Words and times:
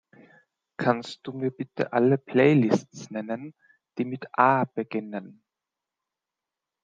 Kannst 0.77 1.19
Du 1.21 1.31
mir 1.31 1.51
bitte 1.51 1.93
alle 1.93 2.17
Playlists 2.17 3.11
nennen, 3.11 3.53
die 3.99 4.05
mit 4.05 4.35
A 4.35 4.63
beginnen? 4.65 5.43